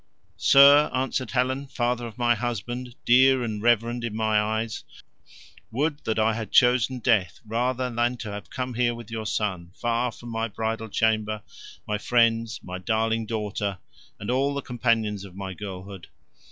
[0.37, 4.83] "Sir," answered Helen, "father of my husband, dear and reverend in my eyes,
[5.69, 9.73] would that I had chosen death rather than to have come here with your son,
[9.75, 11.43] far from my bridal chamber,
[11.87, 13.77] my friends, my darling daughter,
[14.19, 16.07] and all the companions of my girlhood.